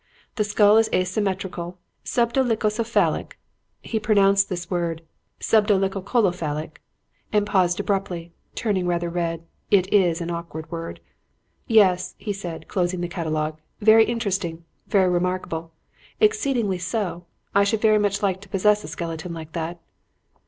The 0.35 0.43
skull 0.43 0.77
is 0.77 0.89
asymmetrical, 0.91 1.77
subdolichocephalic.' 2.03 3.33
(He 3.83 3.99
pronounced 3.99 4.49
this 4.49 4.67
word 4.67 5.03
subdolichocolophalic' 5.39 6.77
and 7.31 7.45
paused 7.45 7.79
abruptly, 7.79 8.33
turning 8.55 8.87
rather 8.87 9.11
red. 9.11 9.43
It 9.69 9.93
is 9.93 10.19
an 10.19 10.31
awkward 10.31 10.71
word.) 10.71 11.01
'Yes,' 11.67 12.15
he 12.17 12.33
said, 12.33 12.67
closing 12.67 13.01
the 13.01 13.07
catalogue, 13.07 13.59
'very 13.79 14.05
interesting, 14.05 14.63
very 14.87 15.07
remarkable. 15.11 15.71
Exceedingly 16.19 16.79
so. 16.79 17.25
I 17.53 17.63
should 17.63 17.81
very 17.81 17.99
much 17.99 18.23
like 18.23 18.41
to 18.41 18.49
possess 18.49 18.83
a 18.83 18.87
skeleton 18.87 19.35
like 19.35 19.51
that.' 19.51 19.79